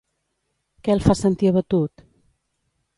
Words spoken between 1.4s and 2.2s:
abatut?